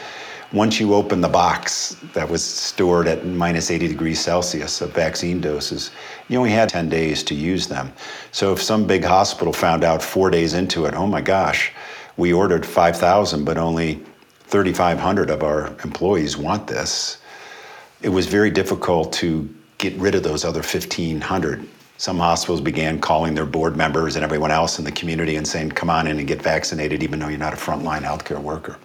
[0.52, 5.40] once you open the box that was stored at minus 80 degrees Celsius of vaccine
[5.40, 5.92] doses,
[6.28, 7.94] you only had 10 days to use them.
[8.34, 11.72] So if some big hospital found out four days into it, oh my gosh,
[12.18, 14.04] we ordered 5,000, but only
[14.42, 17.20] 3,500 of our employees want this,
[18.02, 21.66] it was very difficult to get rid of those other 1,500.
[22.00, 25.72] Some hospitals began calling their board members and everyone else in the community and saying,
[25.72, 28.78] come on in and get vaccinated, even though you're not a frontline healthcare worker.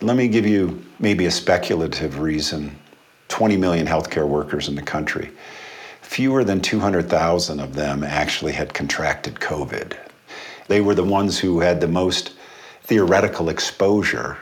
[0.00, 2.74] Let me give you maybe a speculative reason
[3.28, 5.30] 20 million healthcare workers in the country.
[6.00, 9.94] Fewer than 200,000 of them actually had contracted COVID.
[10.68, 12.32] They were the ones who had the most
[12.84, 14.38] theoretical exposure,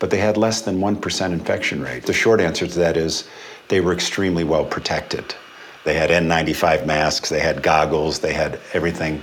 [0.00, 2.06] but they had less than 1% infection rate.
[2.06, 3.28] The short answer to that is
[3.68, 5.36] they were extremely well protected.
[5.84, 9.22] They had N95 masks, they had goggles, they had everything.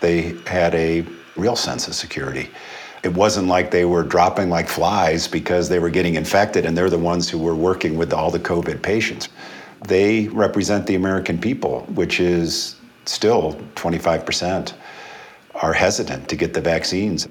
[0.00, 2.50] They had a real sense of security
[3.04, 6.90] it wasn't like they were dropping like flies because they were getting infected and they're
[6.90, 9.28] the ones who were working with all the COVID patients.
[9.86, 14.72] They represent the American people, which is still 25%
[15.56, 17.28] are hesitant to get the vaccines.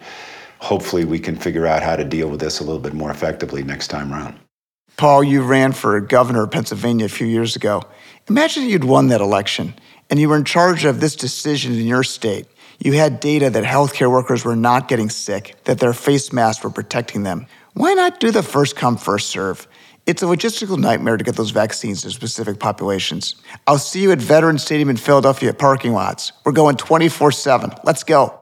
[0.59, 3.63] Hopefully, we can figure out how to deal with this a little bit more effectively
[3.63, 4.39] next time around.
[4.95, 7.81] Paul, you ran for governor of Pennsylvania a few years ago.
[8.29, 9.73] Imagine you'd won that election
[10.09, 12.47] and you were in charge of this decision in your state.
[12.79, 16.69] You had data that healthcare workers were not getting sick, that their face masks were
[16.69, 17.47] protecting them.
[17.73, 19.67] Why not do the first come, first serve?
[20.05, 23.35] It's a logistical nightmare to get those vaccines to specific populations.
[23.67, 26.31] I'll see you at Veterans Stadium in Philadelphia parking lots.
[26.45, 27.71] We're going 24 7.
[27.83, 28.41] Let's go.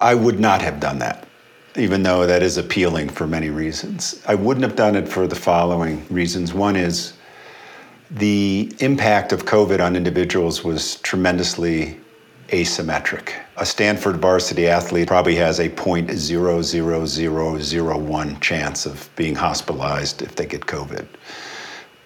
[0.00, 1.26] I would not have done that,
[1.76, 4.22] even though that is appealing for many reasons.
[4.26, 6.54] I wouldn't have done it for the following reasons.
[6.54, 7.14] One is
[8.10, 12.00] the impact of COVID on individuals was tremendously
[12.48, 13.34] asymmetric.
[13.58, 20.62] A Stanford varsity athlete probably has a 0.00001 chance of being hospitalized if they get
[20.62, 21.06] COVID.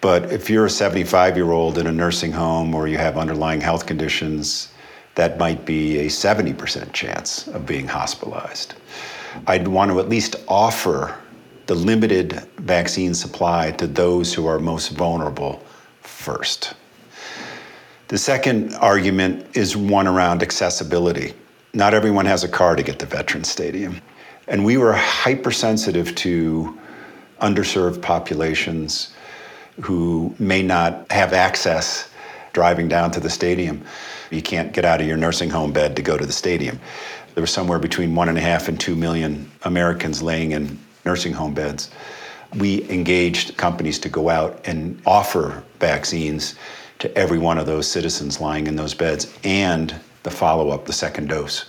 [0.00, 3.60] But if you're a 75 year old in a nursing home or you have underlying
[3.60, 4.72] health conditions,
[5.14, 8.74] that might be a 70% chance of being hospitalized.
[9.46, 11.16] I'd want to at least offer
[11.66, 15.62] the limited vaccine supply to those who are most vulnerable
[16.22, 16.74] first.
[18.08, 21.34] The second argument is one around accessibility.
[21.74, 24.00] Not everyone has a car to get to Veterans Stadium.
[24.48, 26.78] And we were hypersensitive to
[27.40, 29.14] underserved populations,
[29.80, 32.08] who may not have access
[32.52, 33.82] driving down to the stadium.
[34.30, 36.78] You can't get out of your nursing home bed to go to the stadium.
[37.34, 41.32] There were somewhere between one and a half and two million Americans laying in nursing
[41.32, 41.90] home beds.
[42.56, 46.54] We engaged companies to go out and offer vaccines
[46.98, 50.92] to every one of those citizens lying in those beds and the follow up, the
[50.92, 51.66] second dose.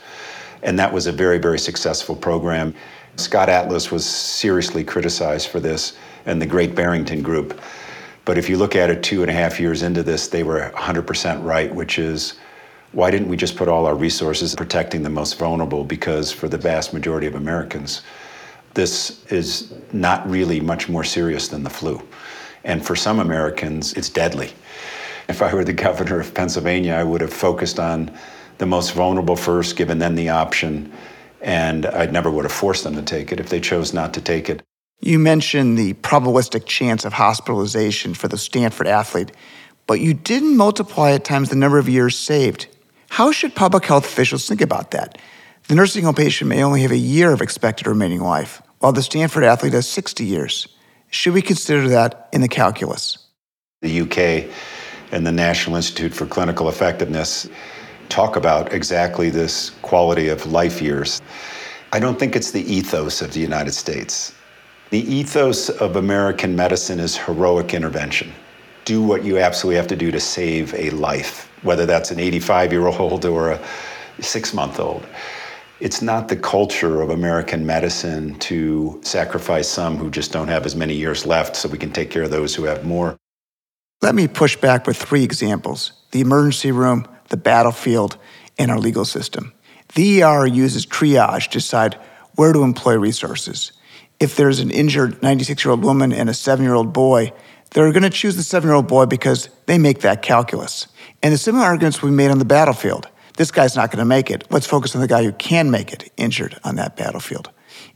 [0.61, 2.75] And that was a very, very successful program.
[3.15, 7.59] Scott Atlas was seriously criticized for this and the Great Barrington Group.
[8.25, 10.71] But if you look at it two and a half years into this, they were
[10.75, 12.35] 100% right, which is
[12.93, 15.83] why didn't we just put all our resources protecting the most vulnerable?
[15.83, 18.03] Because for the vast majority of Americans,
[18.73, 22.01] this is not really much more serious than the flu.
[22.63, 24.51] And for some Americans, it's deadly.
[25.27, 28.11] If I were the governor of Pennsylvania, I would have focused on
[28.57, 30.91] the most vulnerable first, given them the option,
[31.41, 34.21] and I never would have forced them to take it if they chose not to
[34.21, 34.61] take it.
[35.01, 39.31] You mentioned the probabilistic chance of hospitalization for the Stanford athlete,
[39.85, 42.67] but you didn't multiply at times the number of years saved.
[43.09, 45.17] How should public health officials think about that?
[45.69, 49.01] The nursing home patient may only have a year of expected remaining life, while the
[49.01, 50.67] Stanford athlete has 60 years.
[51.09, 53.17] Should we consider that in the calculus?
[53.81, 54.51] The UK
[55.13, 57.47] and the National Institute for Clinical Effectiveness
[58.09, 61.21] talk about exactly this quality of life years.
[61.93, 64.33] I don't think it's the ethos of the United States.
[64.89, 68.33] The ethos of American medicine is heroic intervention.
[68.83, 72.73] Do what you absolutely have to do to save a life, whether that's an 85
[72.73, 73.59] year old or a
[74.19, 75.07] six month old.
[75.83, 80.77] It's not the culture of American medicine to sacrifice some who just don't have as
[80.77, 83.17] many years left so we can take care of those who have more.
[84.01, 88.17] Let me push back with three examples the emergency room, the battlefield,
[88.57, 89.51] and our legal system.
[89.95, 91.95] The ER uses triage to decide
[92.35, 93.73] where to employ resources.
[94.21, 97.33] If there's an injured 96 year old woman and a seven year old boy,
[97.71, 100.87] they're going to choose the seven year old boy because they make that calculus.
[101.21, 103.09] And the similar arguments we made on the battlefield.
[103.37, 104.45] This guy's not going to make it.
[104.51, 107.49] Let's focus on the guy who can make it injured on that battlefield.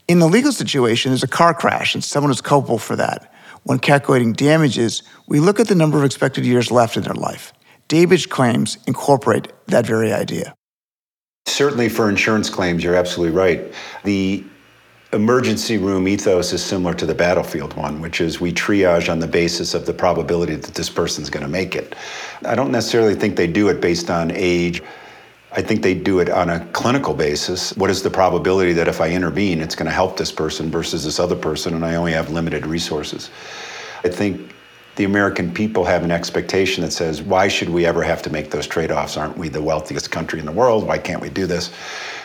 [0.07, 3.31] In the legal situation, there's a car crash and someone is culpable for that.
[3.63, 7.53] When calculating damages, we look at the number of expected years left in their life.
[7.88, 10.53] Daybridge claims incorporate that very idea.
[11.45, 13.73] Certainly for insurance claims, you're absolutely right.
[14.03, 14.43] The
[15.13, 19.27] emergency room ethos is similar to the battlefield one, which is we triage on the
[19.27, 21.95] basis of the probability that this person's going to make it.
[22.45, 24.81] I don't necessarily think they do it based on age.
[25.58, 27.76] I think they do it on a clinical basis.
[27.78, 31.03] What is the probability that if I intervene, it's going to help this person versus
[31.03, 33.32] this other person, and I only have limited resources?
[34.03, 34.53] I think
[34.97, 38.51] the American people have an expectation that says, why should we ever have to make
[38.51, 39.18] those trade offs?
[39.18, 40.86] Aren't we the wealthiest country in the world?
[40.86, 41.74] Why can't we do this?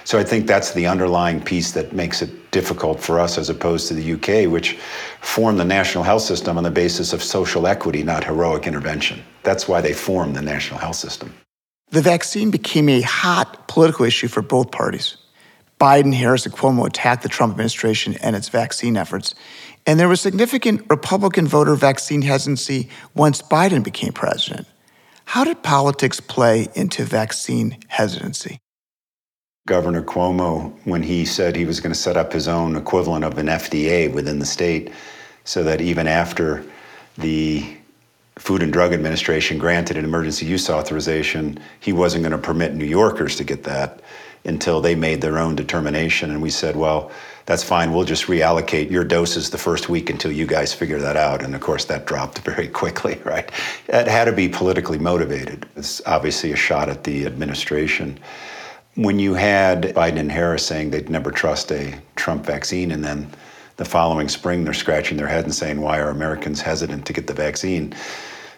[0.05, 3.89] So I think that's the underlying piece that makes it difficult for us as opposed
[3.89, 4.77] to the UK, which
[5.23, 9.23] formed the national health system on the basis of social equity, not heroic intervention.
[9.43, 11.33] That's why they formed the national health system.
[11.93, 15.19] The vaccine became a hot political issue for both parties.
[15.79, 19.35] Biden, Harris, and Cuomo attacked the Trump administration and its vaccine efforts.
[19.87, 24.67] And there was significant Republican voter vaccine hesitancy once Biden became president.
[25.27, 28.59] How did politics play into vaccine hesitancy?
[29.67, 33.37] Governor Cuomo, when he said he was going to set up his own equivalent of
[33.37, 34.91] an FDA within the state,
[35.45, 36.65] so that even after
[37.19, 37.77] the
[38.43, 42.85] Food and Drug Administration granted an emergency use authorization, he wasn't going to permit New
[42.85, 44.01] Yorkers to get that
[44.45, 46.29] until they made their own determination.
[46.33, 47.13] And we said, well,
[47.47, 47.93] that's fine.
[47.93, 51.41] We'll just reallocate your doses the first week until you guys figure that out.
[51.41, 53.49] And of course, that dropped very quickly, right?
[53.87, 55.65] It had to be politically motivated.
[55.77, 58.19] It's obviously a shot at the administration.
[58.97, 63.31] When you had Biden and Harris saying they'd never trust a Trump vaccine, and then
[63.77, 67.29] the following spring they're scratching their head and saying, why are Americans hesitant to get
[67.29, 67.95] the vaccine?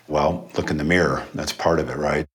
[0.08, 1.24] Well, look in the mirror.
[1.34, 2.26] That's part of it, right?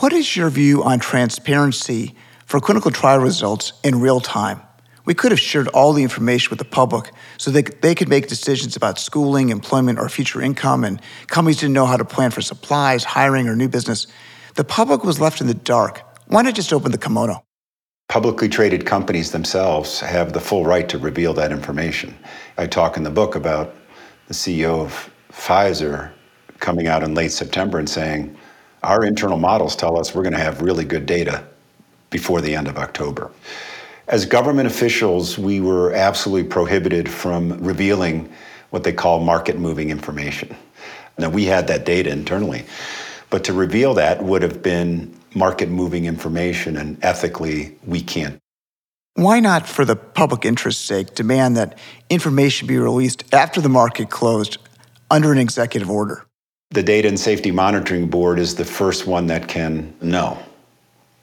[0.00, 2.14] What is your view on transparency
[2.46, 4.62] for clinical trial results in real time.
[5.04, 8.28] We could have shared all the information with the public so that they could make
[8.28, 12.40] decisions about schooling, employment, or future income, and companies didn't know how to plan for
[12.40, 14.06] supplies, hiring, or new business.
[14.54, 16.02] The public was left in the dark.
[16.28, 17.44] Why not just open the kimono?
[18.08, 22.16] Publicly traded companies themselves have the full right to reveal that information.
[22.56, 23.74] I talk in the book about
[24.28, 26.12] the CEO of Pfizer
[26.66, 28.36] coming out in late September and saying,
[28.82, 31.44] Our internal models tell us we're going to have really good data
[32.10, 33.30] before the end of October.
[34.08, 38.32] As government officials, we were absolutely prohibited from revealing
[38.70, 40.56] what they call market moving information.
[41.18, 42.64] Now, we had that data internally,
[43.30, 48.38] but to reveal that would have been market moving information, and ethically, we can't.
[49.14, 51.78] Why not, for the public interest's sake, demand that
[52.10, 54.58] information be released after the market closed
[55.12, 56.25] under an executive order?
[56.70, 60.36] The Data and Safety Monitoring Board is the first one that can know.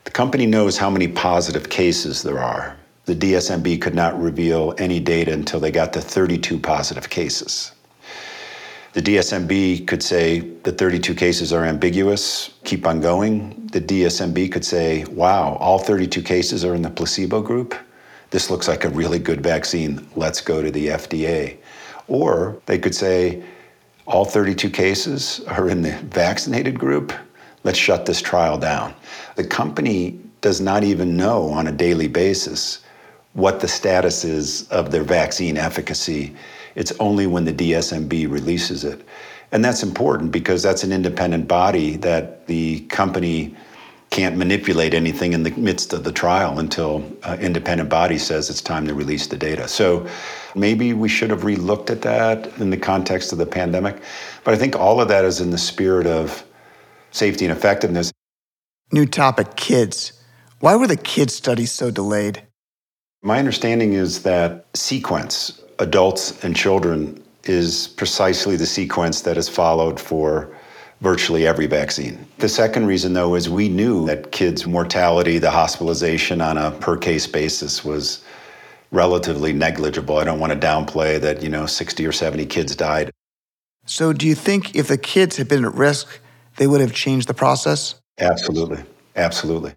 [0.05, 2.77] The company knows how many positive cases there are.
[3.05, 7.73] The DSMB could not reveal any data until they got to 32 positive cases.
[8.93, 13.67] The DSMB could say the 32 cases are ambiguous, keep on going.
[13.67, 17.75] The DSMB could say, wow, all 32 cases are in the placebo group.
[18.29, 20.07] This looks like a really good vaccine.
[20.15, 21.57] Let's go to the FDA.
[22.07, 23.43] Or they could say,
[24.05, 27.13] all 32 cases are in the vaccinated group.
[27.63, 28.93] Let's shut this trial down.
[29.35, 32.83] The company does not even know on a daily basis
[33.33, 36.35] what the status is of their vaccine efficacy
[36.75, 39.05] it's only when the DSMB releases it.
[39.51, 43.55] And that's important because that's an independent body that the company
[44.13, 48.61] can't manipulate anything in the midst of the trial until an independent body says it's
[48.61, 49.67] time to release the data.
[49.67, 50.07] So
[50.53, 53.99] maybe we should have relooked at that in the context of the pandemic.
[54.43, 56.45] But I think all of that is in the spirit of
[57.09, 58.11] safety and effectiveness.
[58.91, 60.13] New topic kids.
[60.59, 62.43] Why were the kids studies so delayed?
[63.23, 69.99] My understanding is that sequence adults and children is precisely the sequence that is followed
[69.99, 70.55] for
[71.03, 72.25] virtually every vaccine.
[72.37, 76.97] The second reason, though, is we knew that kids' mortality, the hospitalization on a per
[76.97, 78.23] case basis was
[78.91, 80.17] relatively negligible.
[80.17, 83.11] I don't want to downplay that, you know, 60 or 70 kids died.
[83.85, 86.21] So, do you think if the kids had been at risk,
[86.55, 87.95] they would have changed the process?
[88.17, 88.81] Absolutely.
[89.17, 89.73] Absolutely.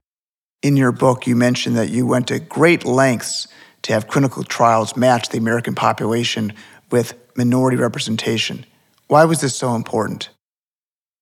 [0.63, 3.49] In your book, you mentioned that you went to great lengths
[3.83, 6.53] to have clinical trials match the American population
[6.93, 8.65] with minority representation.
[9.09, 10.31] Why was this so important?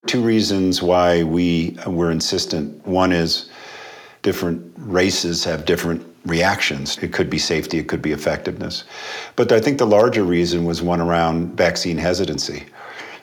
[0.06, 2.86] Two reasons why we were insistent.
[2.86, 3.48] One is
[4.22, 6.98] different races have different reactions.
[6.98, 8.84] It could be safety, it could be effectiveness.
[9.36, 12.64] But I think the larger reason was one around vaccine hesitancy.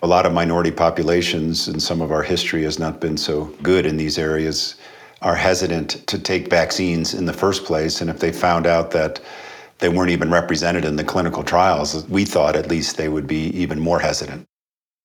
[0.04, 3.86] A lot of minority populations in some of our history has not been so good
[3.86, 4.76] in these areas
[5.22, 8.02] are hesitant to take vaccines in the first place.
[8.02, 9.20] And if they found out that
[9.78, 13.48] they weren't even represented in the clinical trials, we thought at least they would be
[13.50, 14.48] even more hesitant.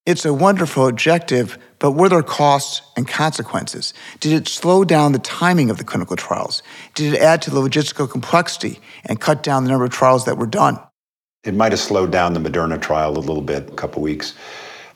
[0.06, 3.92] It's a wonderful objective, but were there costs and consequences?
[4.20, 6.62] Did it slow down the timing of the clinical trials?
[6.94, 10.38] Did it add to the logistical complexity and cut down the number of trials that
[10.38, 10.78] were done?
[11.42, 14.34] It might have slowed down the Moderna trial a little bit, a couple weeks,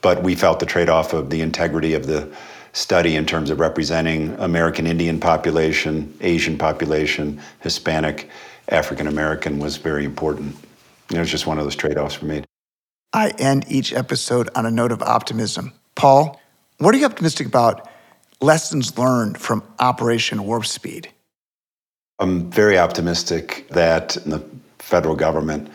[0.00, 2.32] but we felt the trade off of the integrity of the
[2.72, 8.30] study in terms of representing American Indian population, Asian population, Hispanic,
[8.68, 10.54] African American was very important.
[11.12, 12.44] It was just one of those trade offs for me.
[13.12, 15.72] I end each episode on a note of optimism.
[15.96, 16.40] Paul,
[16.78, 17.88] what are you optimistic about
[18.40, 21.08] lessons learned from Operation Warp Speed?
[22.20, 24.44] I'm very optimistic that the
[24.78, 25.70] federal government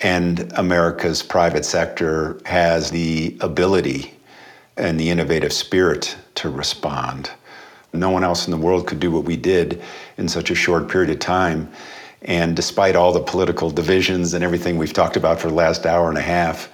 [0.00, 4.12] and America's private sector has the ability
[4.76, 7.30] and the innovative spirit to respond.
[7.92, 9.80] No one else in the world could do what we did
[10.16, 11.70] in such a short period of time.
[12.24, 16.08] And despite all the political divisions and everything we've talked about for the last hour
[16.08, 16.70] and a half,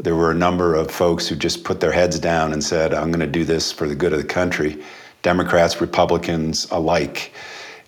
[0.00, 3.10] there were a number of folks who just put their heads down and said, I'm
[3.10, 4.82] going to do this for the good of the country,
[5.22, 7.32] Democrats, Republicans alike.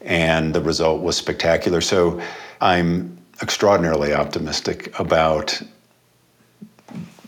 [0.03, 1.81] And the result was spectacular.
[1.81, 2.21] So
[2.61, 5.61] I'm extraordinarily optimistic about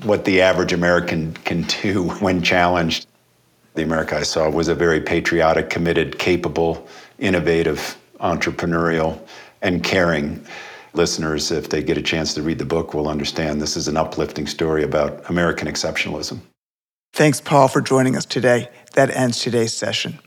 [0.03, 3.07] what the average American can do when challenged.
[3.75, 6.87] The America I saw was a very patriotic, committed, capable,
[7.19, 9.21] innovative, entrepreneurial,
[9.63, 10.45] and caring.
[10.93, 13.97] Listeners, if they get a chance to read the book, will understand this is an
[13.97, 16.41] uplifting story about American exceptionalism.
[17.13, 18.69] Thanks, Paul, for joining us today.
[18.95, 20.19] That ends today's session.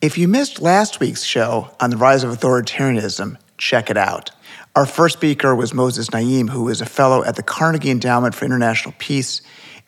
[0.00, 4.30] If you missed last week's show on the rise of authoritarianism, check it out.
[4.74, 8.44] Our first speaker was Moses Naim, who is a fellow at the Carnegie Endowment for
[8.44, 9.42] International Peace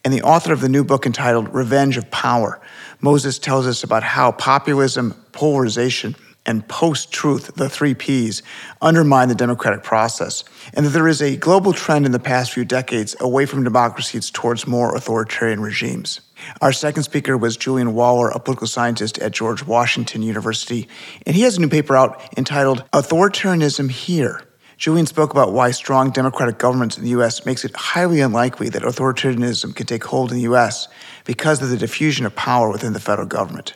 [0.04, 2.60] and the author of the new book entitled Revenge of Power.
[3.00, 8.42] Moses tells us about how populism, polarization, and post truth, the three Ps,
[8.80, 12.64] undermine the democratic process, and that there is a global trend in the past few
[12.64, 16.20] decades away from democracies towards more authoritarian regimes.
[16.60, 20.88] Our second speaker was Julian Waller, a political scientist at George Washington University,
[21.26, 24.42] and he has a new paper out entitled Authoritarianism Here
[24.82, 27.46] Julian spoke about why strong democratic governments in the U.S.
[27.46, 30.88] makes it highly unlikely that authoritarianism can take hold in the U.S.
[31.24, 33.74] because of the diffusion of power within the federal government.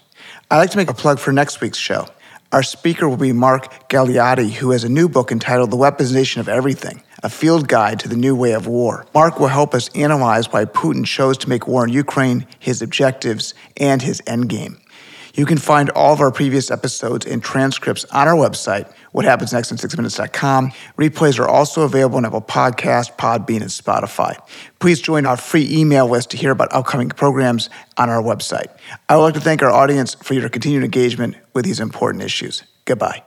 [0.50, 2.08] I'd like to make a plug for next week's show.
[2.52, 6.48] Our speaker will be Mark Galeotti, who has a new book entitled The Weaponization of
[6.48, 9.04] Everything, a field guide to the new way of war.
[9.14, 13.52] Mark will help us analyze why Putin chose to make war in Ukraine, his objectives,
[13.78, 14.78] and his endgame.
[15.34, 19.50] You can find all of our previous episodes and transcripts on our website, what happens
[19.50, 20.72] next on 6minutes.com.
[20.98, 24.36] Replays are also available on Apple Podcast, Podbean, and Spotify.
[24.78, 28.66] Please join our free email list to hear about upcoming programs on our website.
[29.08, 32.64] I would like to thank our audience for your continued engagement with these important issues.
[32.84, 33.26] Goodbye.